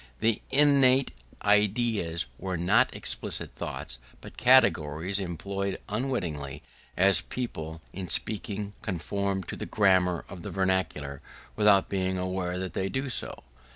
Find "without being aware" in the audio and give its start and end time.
11.55-12.57